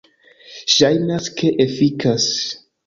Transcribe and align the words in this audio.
Ŝajnas 0.77 1.29
ke 1.39 1.55
efikas. 1.69 2.31